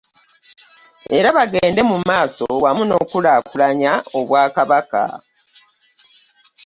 [1.17, 5.03] Era bagende mu maaso wamu n'okukulaakulanya Obwakabaka.